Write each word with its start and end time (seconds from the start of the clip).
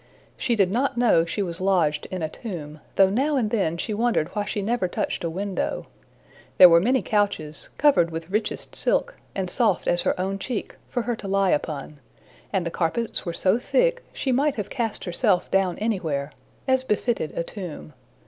She 0.35 0.55
did 0.55 0.71
not 0.71 0.97
know 0.97 1.25
she 1.25 1.43
was 1.43 1.61
lodged 1.61 2.07
in 2.07 2.23
a 2.23 2.27
tomb, 2.27 2.79
though 2.95 3.11
now 3.11 3.37
and 3.37 3.51
then 3.51 3.77
she 3.77 3.93
wondered 3.93 4.29
why 4.29 4.45
she 4.45 4.63
never 4.63 4.87
touched 4.87 5.23
a 5.23 5.29
window. 5.29 5.85
There 6.57 6.69
were 6.69 6.79
many 6.79 7.03
couches, 7.03 7.69
covered 7.77 8.09
with 8.09 8.31
richest 8.31 8.73
silk, 8.75 9.13
and 9.35 9.47
soft 9.47 9.87
as 9.87 10.01
her 10.01 10.19
own 10.19 10.39
cheek, 10.39 10.75
for 10.89 11.03
her 11.03 11.15
to 11.17 11.27
lie 11.27 11.51
upon; 11.51 11.99
and 12.51 12.65
the 12.65 12.71
carpets 12.71 13.27
were 13.27 13.33
so 13.33 13.59
thick, 13.59 14.03
she 14.11 14.31
might 14.31 14.55
have 14.55 14.71
cast 14.71 15.03
herself 15.03 15.51
down 15.51 15.77
anywhere 15.77 16.31
as 16.67 16.83
befitted 16.83 17.37
a 17.37 17.43
tomb. 17.43 17.93